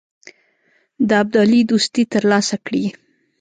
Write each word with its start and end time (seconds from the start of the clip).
د 1.07 1.09
ابدالي 1.21 1.61
دوستي 1.69 2.03
تر 2.13 2.23
لاسه 2.31 2.55
کړي. 2.65 2.85